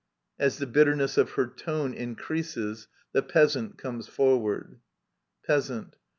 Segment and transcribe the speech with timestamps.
[0.43, 4.79] •.[/is the bitterness of her tone increases^ the Peasant comes forward.
[5.45, 5.95] Peasant.